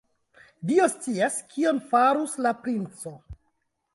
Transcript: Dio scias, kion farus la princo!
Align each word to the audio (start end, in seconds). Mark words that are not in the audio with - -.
Dio 0.69 0.85
scias, 0.93 1.35
kion 1.51 1.83
farus 1.93 2.35
la 2.47 2.57
princo! 2.65 3.17